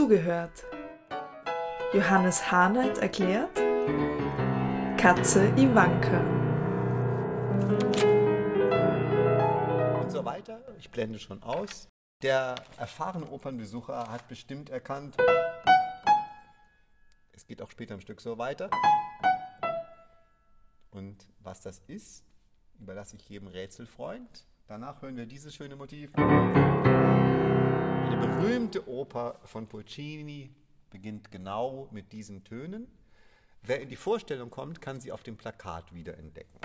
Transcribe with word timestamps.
zugehört. 0.00 0.64
Johannes 1.92 2.50
Harnight 2.50 2.96
erklärt 2.96 3.54
Katze 4.96 5.46
Ivanka. 5.58 6.20
Und 10.00 10.10
so 10.10 10.24
weiter. 10.24 10.62
Ich 10.78 10.90
blende 10.90 11.18
schon 11.18 11.42
aus. 11.42 11.86
Der 12.22 12.54
erfahrene 12.78 13.26
Opernbesucher 13.26 14.10
hat 14.10 14.26
bestimmt 14.26 14.70
erkannt, 14.70 15.18
es 17.32 17.46
geht 17.46 17.60
auch 17.60 17.70
später 17.70 17.92
im 17.92 18.00
Stück 18.00 18.22
so 18.22 18.38
weiter. 18.38 18.70
Und 20.92 21.28
was 21.40 21.60
das 21.60 21.82
ist, 21.88 22.24
überlasse 22.78 23.16
ich 23.16 23.28
jedem 23.28 23.48
Rätselfreund. 23.48 24.46
Danach 24.66 25.02
hören 25.02 25.18
wir 25.18 25.26
dieses 25.26 25.54
schöne 25.54 25.76
Motiv. 25.76 26.10
Eine 28.10 28.26
berühmte 28.26 28.88
Oper 28.88 29.38
von 29.44 29.68
Puccini 29.68 30.50
beginnt 30.90 31.30
genau 31.30 31.86
mit 31.92 32.12
diesen 32.12 32.42
Tönen. 32.42 32.88
Wer 33.62 33.80
in 33.80 33.88
die 33.88 33.94
Vorstellung 33.94 34.50
kommt, 34.50 34.80
kann 34.80 35.00
sie 35.00 35.12
auf 35.12 35.22
dem 35.22 35.36
Plakat 35.36 35.94
wiederentdecken. 35.94 36.58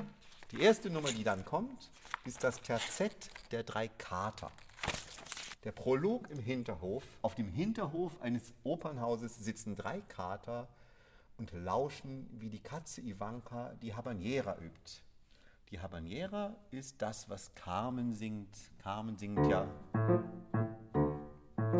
Die 0.51 0.61
erste 0.61 0.89
Nummer, 0.89 1.11
die 1.11 1.23
dann 1.23 1.45
kommt, 1.45 1.91
ist 2.25 2.43
das 2.43 2.59
Terzett 2.61 3.29
der 3.51 3.61
drei 3.61 3.89
Kater. 3.89 4.51
Der 5.63 5.71
Prolog 5.71 6.31
im 6.31 6.39
Hinterhof. 6.39 7.03
Auf 7.21 7.35
dem 7.35 7.49
Hinterhof 7.49 8.19
eines 8.23 8.51
Opernhauses 8.63 9.35
sitzen 9.35 9.75
drei 9.75 10.01
Kater 10.01 10.67
und 11.37 11.53
lauschen, 11.53 12.27
wie 12.39 12.49
die 12.49 12.59
Katze 12.59 13.01
Ivanka 13.01 13.75
die 13.83 13.93
Habanera 13.93 14.57
übt. 14.57 15.03
Die 15.69 15.79
Habanera 15.79 16.55
ist 16.71 17.03
das, 17.03 17.29
was 17.29 17.53
Carmen 17.53 18.15
singt. 18.15 18.57
Carmen 18.79 19.15
singt 19.15 19.45
ja. 19.45 19.67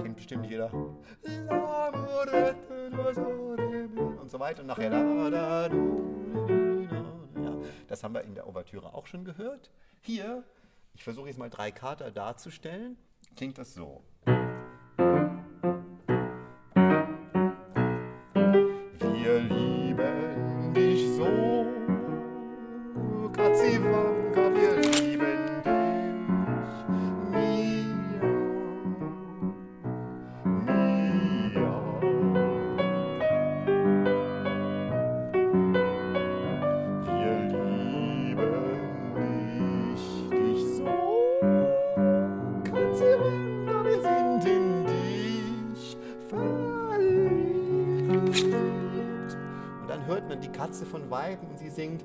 Kennt 0.02 0.16
bestimmt 0.16 0.46
jeder. 0.46 0.72
Und 4.22 4.30
so 4.30 4.40
weiter. 4.40 4.62
Und 4.62 4.68
nachher. 4.68 4.90
Das 7.88 8.04
haben 8.04 8.14
wir 8.14 8.24
in 8.24 8.36
der 8.36 8.48
Ouvertüre 8.48 8.94
auch 8.94 9.06
schon 9.08 9.24
gehört. 9.24 9.72
Hier, 10.02 10.44
ich 10.94 11.04
versuche 11.04 11.28
jetzt 11.28 11.38
mal 11.38 11.50
drei 11.50 11.72
Kater 11.72 12.12
darzustellen, 12.12 12.98
klingt 13.36 13.58
das 13.58 13.74
so. 13.74 14.04
Wir 19.00 19.40
lieben 19.40 20.74
dich 20.74 21.08
so, 21.16 21.66
Katziwanka, 23.34 24.25
Katze 50.76 50.86
von 50.86 51.10
Weitem 51.10 51.50
und 51.50 51.58
sie 51.58 51.70
singt. 51.70 52.04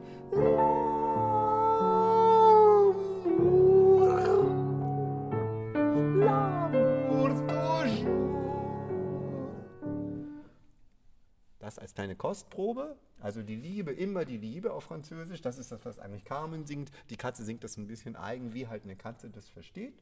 Das 11.58 11.80
als 11.80 11.94
kleine 11.94 12.14
Kostprobe. 12.14 12.96
Also 13.18 13.42
die 13.42 13.56
Liebe, 13.56 13.90
immer 13.90 14.24
die 14.24 14.36
Liebe 14.36 14.72
auf 14.72 14.84
Französisch. 14.84 15.42
Das 15.42 15.58
ist 15.58 15.72
das, 15.72 15.84
was 15.84 15.98
eigentlich 15.98 16.24
Carmen 16.24 16.64
singt. 16.64 16.92
Die 17.10 17.16
Katze 17.16 17.42
singt 17.42 17.64
das 17.64 17.76
ein 17.76 17.88
bisschen 17.88 18.14
eigen, 18.14 18.54
wie 18.54 18.68
halt 18.68 18.84
eine 18.84 18.94
Katze 18.94 19.30
das 19.30 19.48
versteht. 19.48 19.94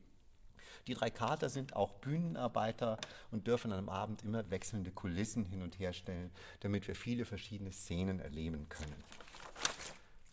Die 0.87 0.95
drei 0.95 1.11
Kater 1.11 1.49
sind 1.49 1.75
auch 1.75 1.93
Bühnenarbeiter 1.95 2.99
und 3.31 3.47
dürfen 3.47 3.73
am 3.73 3.89
Abend 3.89 4.23
immer 4.23 4.51
wechselnde 4.51 4.91
Kulissen 4.91 5.45
hin 5.45 5.63
und 5.63 5.79
her 5.79 5.93
stellen, 5.93 6.31
damit 6.61 6.89
wir 6.89 6.95
viele 6.95 7.25
verschiedene 7.25 7.73
Szenen 7.73 8.21
erleben 8.21 8.69
können. 8.69 9.05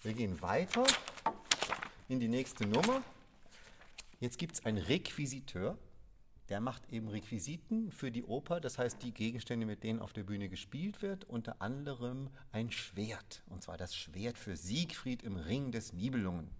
Wir 0.01 0.13
gehen 0.13 0.41
weiter 0.41 0.85
in 2.07 2.19
die 2.19 2.27
nächste 2.27 2.67
Nummer. 2.67 3.01
Jetzt 4.19 4.37
gibt 4.37 4.55
es 4.55 4.65
einen 4.65 4.77
Requisiteur, 4.77 5.77
der 6.49 6.61
macht 6.61 6.91
eben 6.91 7.07
Requisiten 7.07 7.91
für 7.91 8.11
die 8.11 8.23
Oper, 8.23 8.59
das 8.59 8.77
heißt 8.77 9.01
die 9.01 9.13
Gegenstände, 9.13 9.65
mit 9.65 9.83
denen 9.83 9.99
auf 9.99 10.13
der 10.13 10.23
Bühne 10.23 10.47
gespielt 10.47 11.01
wird, 11.01 11.25
unter 11.25 11.61
anderem 11.61 12.29
ein 12.51 12.71
Schwert, 12.71 13.41
und 13.47 13.63
zwar 13.63 13.77
das 13.77 13.95
Schwert 13.95 14.37
für 14.37 14.55
Siegfried 14.55 15.23
im 15.23 15.37
Ring 15.37 15.71
des 15.71 15.91
Nibelungen. 15.93 16.51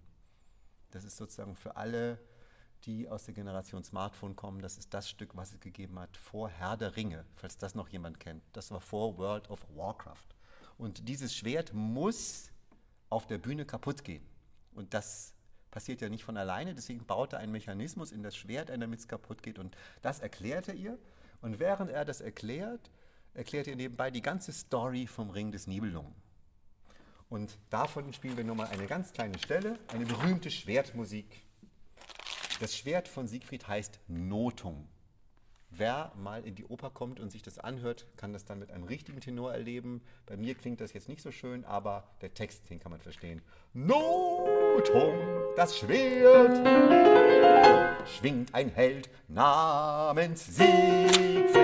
Das 0.90 1.04
ist 1.04 1.16
sozusagen 1.16 1.54
für 1.54 1.76
alle, 1.76 2.18
die 2.84 3.08
aus 3.08 3.24
der 3.24 3.34
Generation 3.34 3.82
Smartphone 3.82 4.36
kommen, 4.36 4.60
das 4.60 4.78
ist 4.78 4.94
das 4.94 5.08
Stück, 5.08 5.36
was 5.36 5.52
es 5.52 5.60
gegeben 5.60 5.98
hat 5.98 6.16
vor 6.16 6.48
Herr 6.48 6.76
der 6.76 6.96
Ringe, 6.96 7.24
falls 7.34 7.56
das 7.58 7.74
noch 7.74 7.88
jemand 7.88 8.20
kennt. 8.20 8.42
Das 8.52 8.70
war 8.70 8.80
vor 8.80 9.18
World 9.18 9.50
of 9.50 9.60
Warcraft. 9.74 10.26
Und 10.78 11.08
dieses 11.08 11.34
Schwert 11.34 11.72
muss 11.72 12.52
auf 13.08 13.26
der 13.26 13.38
Bühne 13.38 13.64
kaputt 13.64 14.04
gehen. 14.04 14.24
Und 14.74 14.94
das 14.94 15.32
passiert 15.70 16.00
ja 16.00 16.08
nicht 16.08 16.24
von 16.24 16.36
alleine, 16.36 16.74
deswegen 16.74 17.04
baut 17.04 17.32
er 17.32 17.40
einen 17.40 17.52
Mechanismus 17.52 18.12
in 18.12 18.22
das 18.22 18.36
Schwert 18.36 18.70
ein, 18.70 18.80
damit 18.80 19.00
es 19.00 19.08
kaputt 19.08 19.42
geht. 19.42 19.58
Und 19.58 19.76
das 20.02 20.20
erklärt 20.20 20.68
er 20.68 20.74
ihr. 20.74 20.98
Und 21.40 21.58
während 21.58 21.90
er 21.90 22.04
das 22.04 22.20
erklärt, 22.20 22.90
erklärt 23.34 23.68
er 23.68 23.76
nebenbei 23.76 24.10
die 24.10 24.22
ganze 24.22 24.52
Story 24.52 25.06
vom 25.06 25.30
Ring 25.30 25.52
des 25.52 25.66
Nibelungen. 25.66 26.14
Und 27.28 27.58
davon 27.70 28.12
spielen 28.12 28.36
wir 28.36 28.44
nur 28.44 28.54
mal 28.54 28.68
eine 28.68 28.86
ganz 28.86 29.12
kleine 29.12 29.38
Stelle, 29.38 29.78
eine 29.88 30.06
berühmte 30.06 30.50
Schwertmusik. 30.50 31.45
Das 32.58 32.74
Schwert 32.74 33.06
von 33.06 33.28
Siegfried 33.28 33.68
heißt 33.68 34.00
Notung. 34.08 34.88
Wer 35.68 36.12
mal 36.16 36.42
in 36.46 36.54
die 36.54 36.64
Oper 36.64 36.88
kommt 36.88 37.20
und 37.20 37.30
sich 37.30 37.42
das 37.42 37.58
anhört, 37.58 38.06
kann 38.16 38.32
das 38.32 38.46
dann 38.46 38.58
mit 38.58 38.70
einem 38.70 38.84
richtigen 38.84 39.20
Tenor 39.20 39.52
erleben. 39.52 40.00
Bei 40.24 40.38
mir 40.38 40.54
klingt 40.54 40.80
das 40.80 40.94
jetzt 40.94 41.06
nicht 41.06 41.20
so 41.20 41.30
schön, 41.30 41.66
aber 41.66 42.08
der 42.22 42.32
Text, 42.32 42.70
den 42.70 42.80
kann 42.80 42.92
man 42.92 43.00
verstehen. 43.02 43.42
Notung, 43.74 45.18
das 45.54 45.76
Schwert, 45.76 46.56
schwingt 48.08 48.54
ein 48.54 48.70
Held 48.70 49.10
namens 49.28 50.46
Siegfried. 50.46 51.56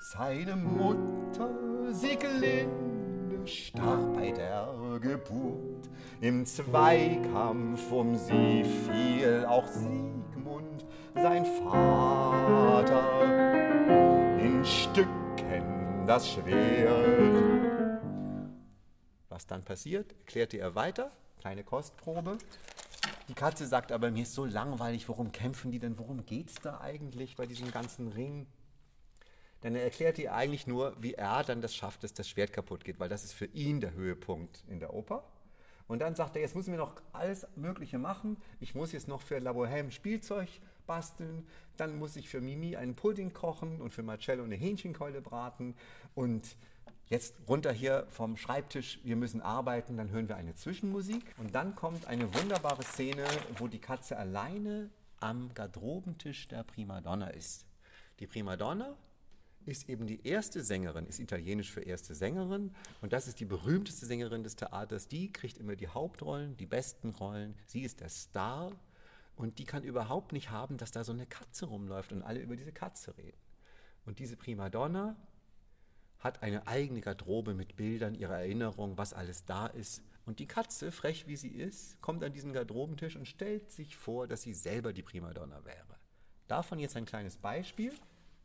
Seine 0.00 0.54
Mutter 0.54 1.48
Sieglinde 1.92 2.97
starb 3.48 4.14
bei 4.14 4.30
der 4.30 4.68
Geburt. 5.00 5.88
Im 6.20 6.44
Zweikampf 6.46 7.90
um 7.90 8.16
sie 8.16 8.64
fiel 8.64 9.46
auch 9.48 9.66
Siegmund, 9.66 10.84
sein 11.14 11.44
Vater, 11.64 13.02
in 14.40 14.64
Stücken 14.64 15.28
das 16.08 16.28
Schwert. 16.30 18.00
Was 19.28 19.46
dann 19.46 19.62
passiert, 19.62 20.14
erklärte 20.20 20.56
er 20.58 20.74
weiter, 20.74 21.12
kleine 21.38 21.64
Kostprobe. 21.64 22.38
Die 23.28 23.34
Katze 23.34 23.66
sagt 23.66 23.92
aber, 23.92 24.10
mir 24.10 24.22
ist 24.22 24.32
so 24.32 24.46
langweilig, 24.46 25.06
worum 25.08 25.32
kämpfen 25.32 25.70
die 25.70 25.78
denn, 25.78 25.98
worum 25.98 26.24
geht 26.24 26.48
es 26.48 26.54
da 26.56 26.80
eigentlich 26.80 27.36
bei 27.36 27.44
diesem 27.44 27.70
ganzen 27.70 28.08
Ring? 28.08 28.46
Denn 29.62 29.74
er 29.74 29.82
erklärt 29.82 30.18
ihr 30.18 30.34
eigentlich 30.34 30.66
nur, 30.66 30.94
wie 31.00 31.14
er 31.14 31.42
dann 31.42 31.60
das 31.60 31.74
schafft, 31.74 32.04
dass 32.04 32.14
das 32.14 32.28
Schwert 32.28 32.52
kaputt 32.52 32.84
geht, 32.84 33.00
weil 33.00 33.08
das 33.08 33.24
ist 33.24 33.32
für 33.32 33.46
ihn 33.46 33.80
der 33.80 33.92
Höhepunkt 33.92 34.62
in 34.68 34.78
der 34.78 34.94
Oper. 34.94 35.24
Und 35.88 36.00
dann 36.00 36.14
sagt 36.14 36.36
er, 36.36 36.42
jetzt 36.42 36.54
müssen 36.54 36.70
wir 36.70 36.78
noch 36.78 37.00
alles 37.12 37.46
Mögliche 37.56 37.98
machen. 37.98 38.36
Ich 38.60 38.74
muss 38.74 38.92
jetzt 38.92 39.08
noch 39.08 39.22
für 39.22 39.38
La 39.38 39.52
Bohème 39.52 39.90
Spielzeug 39.90 40.48
basteln. 40.86 41.46
Dann 41.78 41.98
muss 41.98 42.14
ich 42.16 42.28
für 42.28 42.42
Mimi 42.42 42.76
einen 42.76 42.94
Pudding 42.94 43.32
kochen 43.32 43.80
und 43.80 43.94
für 43.94 44.02
Marcello 44.02 44.44
eine 44.44 44.54
Hähnchenkeule 44.54 45.22
braten. 45.22 45.74
Und 46.14 46.56
jetzt 47.06 47.36
runter 47.48 47.72
hier 47.72 48.06
vom 48.10 48.36
Schreibtisch, 48.36 49.00
wir 49.02 49.16
müssen 49.16 49.40
arbeiten. 49.40 49.96
Dann 49.96 50.10
hören 50.10 50.28
wir 50.28 50.36
eine 50.36 50.54
Zwischenmusik. 50.54 51.22
Und 51.38 51.54
dann 51.54 51.74
kommt 51.74 52.06
eine 52.06 52.32
wunderbare 52.34 52.82
Szene, 52.82 53.24
wo 53.56 53.66
die 53.66 53.80
Katze 53.80 54.18
alleine 54.18 54.90
am 55.20 55.54
Garderobentisch 55.54 56.48
der 56.48 56.64
Primadonna 56.64 57.28
ist. 57.28 57.64
Die 58.20 58.26
Primadonna 58.26 58.94
ist 59.66 59.88
eben 59.88 60.06
die 60.06 60.26
erste 60.26 60.62
Sängerin, 60.62 61.06
ist 61.06 61.18
italienisch 61.18 61.70
für 61.70 61.82
erste 61.82 62.14
Sängerin 62.14 62.74
und 63.00 63.12
das 63.12 63.28
ist 63.28 63.40
die 63.40 63.44
berühmteste 63.44 64.06
Sängerin 64.06 64.42
des 64.42 64.56
Theaters. 64.56 65.08
Die 65.08 65.32
kriegt 65.32 65.58
immer 65.58 65.76
die 65.76 65.88
Hauptrollen, 65.88 66.56
die 66.56 66.66
besten 66.66 67.10
Rollen. 67.10 67.54
Sie 67.66 67.82
ist 67.82 68.00
der 68.00 68.08
Star 68.08 68.72
und 69.36 69.58
die 69.58 69.64
kann 69.64 69.84
überhaupt 69.84 70.32
nicht 70.32 70.50
haben, 70.50 70.78
dass 70.78 70.90
da 70.90 71.04
so 71.04 71.12
eine 71.12 71.26
Katze 71.26 71.66
rumläuft 71.66 72.12
und 72.12 72.22
alle 72.22 72.40
über 72.40 72.56
diese 72.56 72.72
Katze 72.72 73.16
reden. 73.18 73.38
Und 74.04 74.18
diese 74.18 74.36
Primadonna 74.36 75.16
hat 76.18 76.42
eine 76.42 76.66
eigene 76.66 77.00
Garderobe 77.00 77.54
mit 77.54 77.76
Bildern 77.76 78.14
ihrer 78.14 78.38
Erinnerung, 78.38 78.98
was 78.98 79.12
alles 79.12 79.44
da 79.44 79.66
ist 79.66 80.02
Und 80.26 80.40
die 80.40 80.46
Katze, 80.46 80.92
frech 80.92 81.26
wie 81.26 81.36
sie 81.36 81.48
ist, 81.48 82.00
kommt 82.02 82.22
an 82.22 82.32
diesen 82.32 82.52
Garderobentisch 82.52 83.16
und 83.16 83.26
stellt 83.26 83.70
sich 83.70 83.96
vor, 83.96 84.26
dass 84.26 84.42
sie 84.42 84.52
selber 84.52 84.92
die 84.92 85.02
Primadonna 85.02 85.64
wäre. 85.64 85.96
Davon 86.48 86.78
jetzt 86.78 86.96
ein 86.96 87.06
kleines 87.06 87.38
Beispiel. 87.38 87.94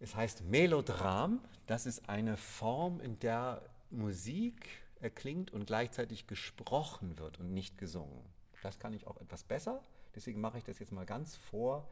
Es 0.03 0.17
heißt 0.17 0.43
Melodram. 0.43 1.39
Das 1.65 1.85
ist 1.85 2.09
eine 2.09 2.35
Form, 2.35 2.99
in 2.99 3.19
der 3.19 3.61
Musik 3.89 4.67
erklingt 4.99 5.53
und 5.53 5.65
gleichzeitig 5.65 6.27
gesprochen 6.27 7.17
wird 7.17 7.39
und 7.39 7.53
nicht 7.53 7.77
gesungen. 7.77 8.19
Das 8.61 8.79
kann 8.79 8.91
ich 8.91 9.07
auch 9.07 9.15
etwas 9.21 9.45
besser. 9.45 9.81
Deswegen 10.13 10.41
mache 10.41 10.57
ich 10.57 10.65
das 10.65 10.79
jetzt 10.79 10.91
mal 10.91 11.05
ganz 11.05 11.37
vor. 11.37 11.87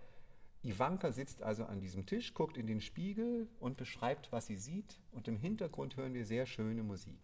Ivanka 0.62 1.14
sitzt 1.14 1.42
also 1.42 1.64
an 1.64 1.80
diesem 1.80 2.06
Tisch, 2.06 2.34
guckt 2.34 2.58
in 2.58 2.68
den 2.68 2.82
Spiegel 2.82 3.48
und 3.62 3.78
beschreibt, 3.78 4.30
was 4.34 4.48
sie 4.48 4.58
sieht. 4.58 5.00
Und 5.14 5.30
im 5.30 5.38
Hintergrund 5.38 5.96
hören 5.96 6.14
wir 6.14 6.26
sehr 6.26 6.46
schöne 6.46 6.84
Musik. 6.84 7.18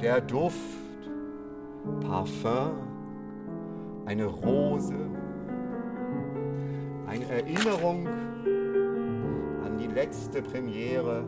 Der 0.00 0.22
Duft, 0.22 0.56
Parfum, 2.00 2.91
eine 4.06 4.26
Rose, 4.26 4.94
eine 7.06 7.24
Erinnerung 7.30 8.06
an 9.64 9.78
die 9.78 9.86
letzte 9.86 10.42
Premiere, 10.42 11.24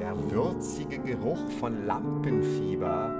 der 0.00 0.14
würzige 0.30 0.98
Geruch 0.98 1.50
von 1.60 1.86
Lampenfieber. 1.86 3.10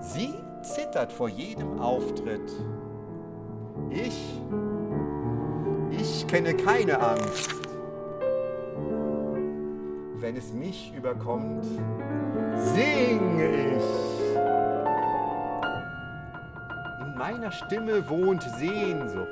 Sie 0.00 0.34
zittert 0.62 1.12
vor 1.12 1.28
jedem 1.28 1.78
Auftritt. 1.78 2.52
Ich 3.90 4.40
ich 6.00 6.26
kenne 6.26 6.54
keine 6.54 7.00
Angst. 7.00 7.50
Wenn 10.20 10.36
es 10.36 10.52
mich 10.52 10.92
überkommt, 10.96 11.64
singe 12.56 13.76
ich. 13.76 14.27
Meiner 17.30 17.52
Stimme 17.52 18.08
wohnt 18.08 18.42
Sehnsucht. 18.42 19.28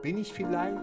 Bin 0.00 0.16
ich 0.16 0.32
vielleicht 0.32 0.78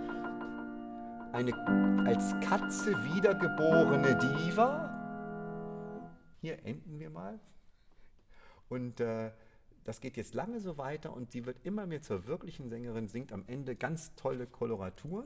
eine 1.31 2.05
als 2.05 2.35
Katze 2.39 2.91
wiedergeborene 3.15 4.15
Diva? 4.15 4.93
Hier 6.41 6.63
enden 6.63 6.99
wir 6.99 7.09
mal. 7.09 7.39
Und 8.69 8.99
äh, 8.99 9.31
das 9.85 9.99
geht 10.01 10.17
jetzt 10.17 10.35
lange 10.35 10.59
so 10.59 10.77
weiter 10.77 11.13
und 11.13 11.31
sie 11.31 11.47
wird 11.47 11.57
immer 11.65 11.87
mehr 11.87 12.03
zur 12.03 12.27
wirklichen 12.27 12.69
Sängerin, 12.69 13.07
singt 13.07 13.33
am 13.33 13.43
Ende 13.47 13.75
ganz 13.75 14.13
tolle 14.13 14.45
Koloraturen. 14.45 15.25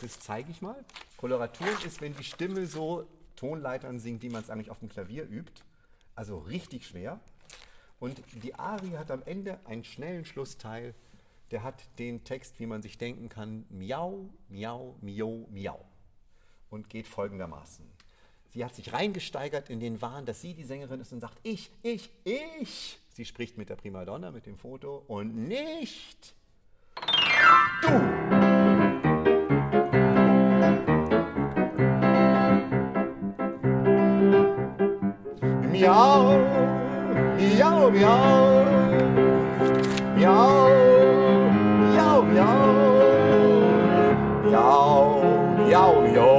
Das 0.00 0.18
zeige 0.18 0.50
ich 0.50 0.60
mal. 0.60 0.84
Koloraturen 1.18 1.76
ist, 1.86 2.00
wenn 2.00 2.16
die 2.16 2.24
Stimme 2.24 2.66
so 2.66 3.06
Tonleitern 3.36 4.00
singt, 4.00 4.24
die 4.24 4.28
man 4.28 4.42
es 4.42 4.50
eigentlich 4.50 4.72
auf 4.72 4.80
dem 4.80 4.88
Klavier 4.88 5.22
übt. 5.22 5.62
Also 6.16 6.38
richtig 6.38 6.84
schwer. 6.84 7.20
Und 8.02 8.20
die 8.42 8.52
Arie 8.56 8.96
hat 8.98 9.12
am 9.12 9.22
Ende 9.26 9.60
einen 9.64 9.84
schnellen 9.84 10.24
Schlussteil. 10.24 10.92
Der 11.52 11.62
hat 11.62 11.84
den 12.00 12.24
Text, 12.24 12.58
wie 12.58 12.66
man 12.66 12.82
sich 12.82 12.98
denken 12.98 13.28
kann, 13.28 13.64
miau, 13.70 14.28
miau, 14.48 14.96
miau, 15.00 15.46
miau. 15.52 15.78
Und 16.68 16.90
geht 16.90 17.06
folgendermaßen. 17.06 17.88
Sie 18.48 18.64
hat 18.64 18.74
sich 18.74 18.92
reingesteigert 18.92 19.70
in 19.70 19.78
den 19.78 20.02
Wahn, 20.02 20.26
dass 20.26 20.40
sie 20.40 20.52
die 20.52 20.64
Sängerin 20.64 20.98
ist 20.98 21.12
und 21.12 21.20
sagt, 21.20 21.38
ich, 21.44 21.70
ich, 21.84 22.10
ich. 22.24 22.98
Sie 23.14 23.24
spricht 23.24 23.56
mit 23.56 23.68
der 23.70 23.76
Primadonna, 23.76 24.32
mit 24.32 24.46
dem 24.46 24.58
Foto 24.58 25.04
und 25.06 25.36
nicht 25.36 26.34
du. 27.82 27.88
Miau, 35.70 36.61
miau, 37.42 37.90
miau, 37.90 38.64
miau, 40.16 40.68
miau, 41.92 42.22
miau, 42.32 42.58
miau, 44.46 45.02
miau, 45.66 45.92
miau. 46.12 46.32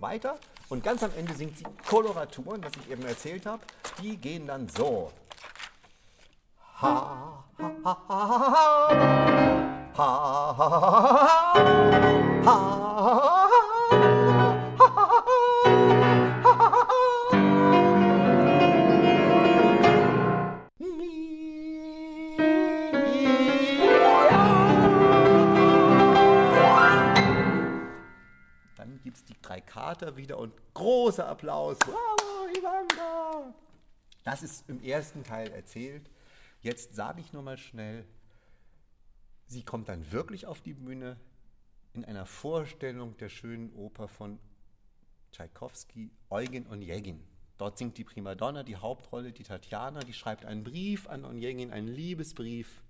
weiter. 0.00 0.34
Und 0.68 0.82
ganz 0.82 1.02
am 1.02 1.10
Ende 1.16 1.34
singt 1.34 1.56
sie 1.56 1.64
Koloraturen, 1.88 2.62
was 2.64 2.72
ich 2.76 2.90
eben 2.90 3.04
erzählt 3.04 3.46
habe. 3.46 3.62
Die 4.02 4.16
gehen 4.16 4.46
dann 4.46 4.68
so. 4.68 5.12
Ha, 6.80 7.44
ha, 7.58 7.72
ha, 7.84 7.96
ha, 8.08 8.28
ha, 9.98 9.98
ha, 9.98 10.56
ha, 10.58 10.58
ha, 10.58 10.80
ha, 12.44 12.46
ha, 12.46 13.39
drei 13.39 13.39
Applaus. 31.70 31.78
Bravo, 31.78 32.58
Ivanka! 32.58 33.54
Das 34.24 34.42
ist 34.42 34.68
im 34.68 34.82
ersten 34.82 35.22
Teil 35.22 35.50
erzählt. 35.52 36.10
Jetzt 36.62 36.94
sage 36.94 37.20
ich 37.20 37.32
nur 37.32 37.42
mal 37.42 37.56
schnell, 37.56 38.04
sie 39.46 39.62
kommt 39.62 39.88
dann 39.88 40.10
wirklich 40.12 40.46
auf 40.46 40.60
die 40.60 40.74
Bühne 40.74 41.16
in 41.92 42.04
einer 42.04 42.26
Vorstellung 42.26 43.16
der 43.18 43.28
schönen 43.28 43.72
Oper 43.72 44.08
von 44.08 44.38
Tschaikowski, 45.32 46.10
Eugen 46.28 46.66
Onegin. 46.66 47.22
Dort 47.56 47.78
singt 47.78 47.98
die 47.98 48.04
Primadonna 48.04 48.62
die 48.62 48.76
Hauptrolle, 48.76 49.32
die 49.32 49.42
Tatjana, 49.42 50.00
die 50.00 50.12
schreibt 50.12 50.44
einen 50.44 50.64
Brief 50.64 51.08
an 51.08 51.24
Onegin, 51.24 51.70
einen 51.70 51.88
Liebesbrief. 51.88 52.82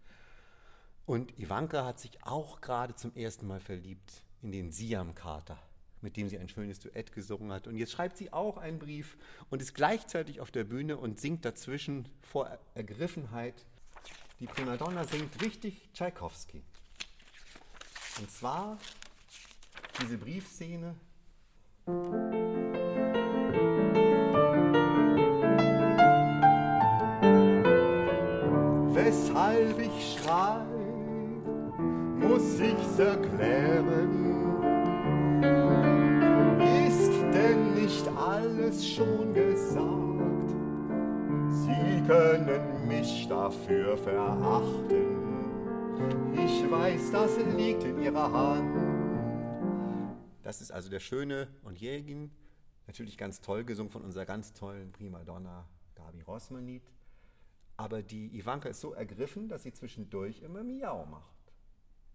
Und 1.06 1.38
Ivanka 1.38 1.84
hat 1.84 2.00
sich 2.00 2.24
auch 2.24 2.60
gerade 2.60 2.94
zum 2.94 3.14
ersten 3.14 3.46
Mal 3.46 3.60
verliebt 3.60 4.22
in 4.42 4.52
den 4.52 4.72
Siam-Kater 4.72 5.58
mit 6.02 6.16
dem 6.16 6.28
sie 6.28 6.38
ein 6.38 6.48
schönes 6.48 6.80
Duett 6.80 7.12
gesungen 7.12 7.52
hat. 7.52 7.66
Und 7.66 7.76
jetzt 7.76 7.92
schreibt 7.92 8.16
sie 8.16 8.32
auch 8.32 8.56
einen 8.56 8.78
Brief 8.78 9.16
und 9.50 9.60
ist 9.62 9.74
gleichzeitig 9.74 10.40
auf 10.40 10.50
der 10.50 10.64
Bühne 10.64 10.96
und 10.96 11.20
singt 11.20 11.44
dazwischen 11.44 12.08
vor 12.22 12.58
Ergriffenheit. 12.74 13.66
Die 14.40 14.46
Primadonna 14.46 15.04
singt 15.04 15.42
richtig 15.42 15.90
Tschaikowski. 15.92 16.62
Und 18.18 18.30
zwar 18.30 18.78
diese 20.00 20.16
Briefszene. 20.16 20.94
Weshalb 28.94 29.78
ich 29.78 30.18
schrei, 30.18 30.64
muss 32.18 32.60
ich's 32.60 32.98
erklären 32.98 33.59
schon 39.00 39.32
gesagt? 39.32 40.50
Sie 41.48 42.06
können 42.06 42.86
mich 42.86 43.26
dafür 43.28 43.96
verachten. 43.96 45.20
Ich 46.34 46.70
weiß, 46.70 47.10
das 47.10 47.38
liegt 47.56 47.84
in 47.84 48.02
Ihrer 48.02 48.30
Hand. 48.30 48.76
Das 50.42 50.60
ist 50.60 50.70
also 50.70 50.90
der 50.90 51.00
schöne 51.00 51.48
und 51.62 51.80
Jägin, 51.80 52.30
natürlich 52.86 53.16
ganz 53.16 53.40
toll 53.40 53.64
gesungen 53.64 53.90
von 53.90 54.02
unserer 54.02 54.26
ganz 54.26 54.52
tollen 54.52 54.92
Primadonna 54.92 55.66
Gabi 55.94 56.20
Rosmanit. 56.22 56.82
Aber 57.76 58.02
die 58.02 58.36
Ivanka 58.36 58.68
ist 58.68 58.80
so 58.80 58.92
ergriffen, 58.92 59.48
dass 59.48 59.62
sie 59.62 59.72
zwischendurch 59.72 60.42
immer 60.42 60.62
Miau 60.62 61.06
macht. 61.06 61.52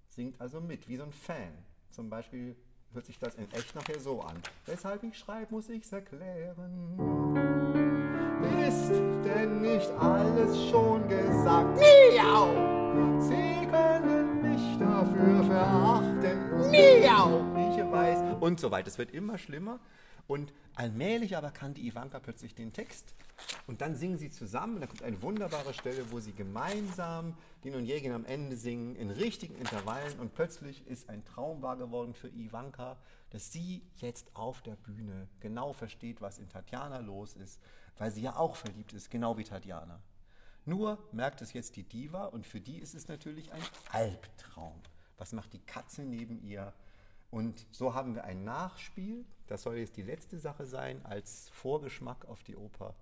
Singt 0.08 0.40
also 0.40 0.62
mit, 0.62 0.88
wie 0.88 0.98
so 0.98 1.04
ein 1.04 1.12
Fan. 1.12 1.66
Zum 1.90 2.10
Beispiel 2.12 2.56
hört 2.94 3.06
sich 3.06 3.20
das 3.20 3.36
in 3.36 3.52
echt 3.52 3.76
nachher 3.76 4.00
so 4.00 4.22
an. 4.22 4.38
Weshalb 4.66 5.04
ich 5.04 5.18
schreibe, 5.18 5.54
muss 5.54 5.70
ich's 5.70 5.92
erklären. 5.92 6.98
Ist 8.68 8.90
denn 8.90 9.62
nicht 9.62 9.90
alles 9.92 10.70
schon 10.70 11.08
gesagt? 11.08 11.80
Miau! 11.80 13.20
Sie 13.20 13.68
können 13.68 14.42
mich 14.42 14.78
dafür 14.78 15.44
verachten. 15.44 16.72
Miau! 16.72 17.42
Ich 17.72 17.92
weiß. 17.92 18.38
Und 18.40 18.60
so 18.60 18.72
weiter. 18.72 18.88
Es 18.88 18.98
wird 18.98 19.12
immer 19.12 19.38
schlimmer. 19.38 19.80
Und 20.28 20.54
allmählich 20.74 21.38
aber 21.38 21.52
kannte 21.52 21.82
Ivanka 21.82 22.20
plötzlich 22.20 22.56
den 22.56 22.74
Text. 22.74 23.14
Und 23.68 23.82
dann 23.82 23.96
singen 23.96 24.18
sie 24.18 24.30
zusammen. 24.30 24.82
Da 24.82 24.88
kommt 24.88 25.04
eine 25.04 25.22
wunderbare 25.22 25.74
Stelle, 25.74 26.12
wo 26.12 26.20
sie 26.20 26.34
gemeinsam 26.34 27.38
den 27.64 27.76
und 27.76 27.86
Jägen 27.86 28.12
am 28.12 28.26
Ende 28.26 28.58
singen, 28.58 28.96
in 28.96 29.12
richtigen 29.12 29.56
Intervallen. 29.56 30.20
Und 30.20 30.34
plötzlich 30.34 30.88
ist 30.88 31.10
ein 31.10 31.26
Traum 31.26 31.62
wahr 31.62 31.78
geworden 31.78 32.14
für 32.14 32.30
Ivanka, 32.30 32.98
dass 33.30 33.52
sie 33.52 33.84
jetzt 33.98 34.36
auf 34.36 34.62
der 34.62 34.76
Bühne 34.76 35.28
genau 35.40 35.74
versteht, 35.74 36.22
was 36.22 36.38
in 36.40 36.50
Tatjana 36.50 37.00
los 37.00 37.34
ist, 37.34 37.62
weil 37.98 38.12
sie 38.12 38.22
ja 38.22 38.36
auch 38.36 38.56
verliebt 38.56 38.94
ist, 38.94 39.10
genau 39.10 39.38
wie 39.38 39.44
Tatjana. 39.44 40.02
Nur 40.66 40.98
merkt 41.12 41.42
es 41.42 41.54
jetzt 41.54 41.76
die 41.76 41.84
Diva 41.84 42.26
und 42.26 42.46
für 42.46 42.60
die 42.60 42.80
ist 42.80 42.96
es 42.96 43.08
natürlich 43.08 43.52
ein 43.52 43.62
Albtraum. 43.92 44.82
Was 45.18 45.32
macht 45.32 45.54
die 45.54 45.60
Katze 45.60 46.02
neben 46.02 46.42
ihr? 46.42 46.74
Und 47.36 47.68
so 47.70 47.94
haben 47.94 48.16
wir 48.16 48.24
ein 48.24 48.46
Nachspiel, 48.46 49.26
das 49.48 49.64
soll 49.64 49.76
jetzt 49.76 49.98
die 49.98 50.04
letzte 50.04 50.40
Sache 50.40 50.66
sein, 50.66 51.06
als 51.06 51.50
Vorgeschmack 51.50 52.24
auf 52.30 52.44
die 52.44 52.56
Oper, 52.56 52.96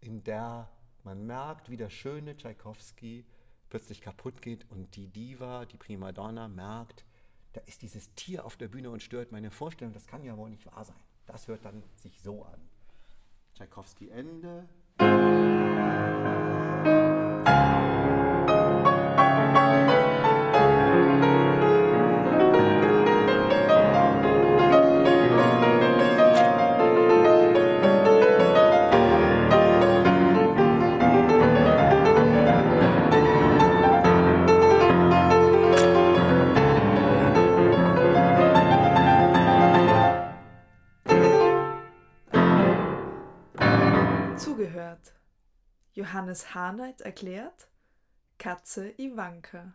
in 0.00 0.24
der 0.24 0.70
man 1.04 1.26
merkt, 1.26 1.68
wie 1.68 1.76
der 1.76 1.90
schöne 1.90 2.34
Tschaikowski 2.34 3.26
plötzlich 3.68 4.00
kaputt 4.00 4.40
geht 4.40 4.64
und 4.70 4.96
die 4.96 5.08
Diva, 5.08 5.66
die 5.66 5.76
Primadonna, 5.76 6.48
merkt, 6.48 7.04
da 7.52 7.60
ist 7.66 7.82
dieses 7.82 8.14
Tier 8.14 8.46
auf 8.46 8.56
der 8.56 8.68
Bühne 8.68 8.88
und 8.88 9.02
stört 9.02 9.30
meine 9.30 9.50
Vorstellung, 9.50 9.92
das 9.92 10.06
kann 10.06 10.24
ja 10.24 10.38
wohl 10.38 10.48
nicht 10.48 10.64
wahr 10.64 10.86
sein. 10.86 10.96
Das 11.26 11.46
hört 11.46 11.66
dann 11.66 11.82
sich 11.96 12.18
so 12.22 12.46
an. 12.46 12.70
Tschaikowski 13.56 14.08
Ende. 14.08 14.66
Johannes 46.36 46.54
Harnight 46.54 47.00
erklärt 47.00 47.68
Katze 48.38 48.92
Ivanka. 48.98 49.72